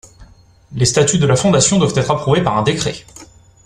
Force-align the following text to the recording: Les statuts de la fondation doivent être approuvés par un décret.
Les 0.73 0.85
statuts 0.87 1.19
de 1.19 1.27
la 1.27 1.35
fondation 1.35 1.77
doivent 1.77 1.95
être 1.95 2.09
approuvés 2.09 2.41
par 2.41 2.57
un 2.57 2.63
décret. 2.63 3.05